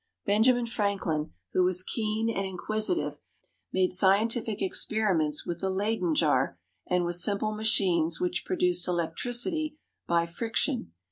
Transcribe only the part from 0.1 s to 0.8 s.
Benjamin